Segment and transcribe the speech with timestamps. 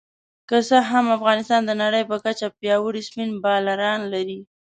[0.49, 4.39] که څه هم افغانستان د نړۍ په کچه پياوړي سپېن بالران لري